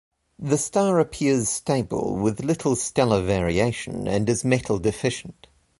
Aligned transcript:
The 0.39 0.57
star 0.57 0.99
appears 0.99 1.47
stable, 1.47 2.15
with 2.15 2.43
little 2.43 2.75
stellar 2.75 3.21
variation, 3.21 4.07
and 4.07 4.27
is 4.27 4.43
metal-deficient. 4.43 5.45